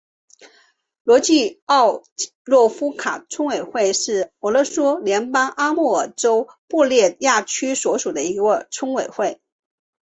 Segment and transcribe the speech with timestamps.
[1.03, 2.01] 罗季奥
[2.45, 9.39] 诺夫卡村委员会是俄罗斯联邦阿穆尔州布列亚区所属的一个村委员会。